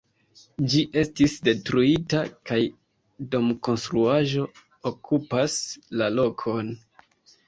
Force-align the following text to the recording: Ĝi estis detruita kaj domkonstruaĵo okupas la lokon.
Ĝi 0.73 0.79
estis 0.99 1.33
detruita 1.47 2.21
kaj 2.51 2.57
domkonstruaĵo 3.35 4.47
okupas 4.93 5.59
la 6.01 6.09
lokon. 6.15 6.73